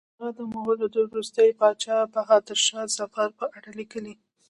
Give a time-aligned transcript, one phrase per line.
[0.17, 4.01] هغه د مغولو د وروستي پاچا بهادر شاه ظفر په اړه لیکي.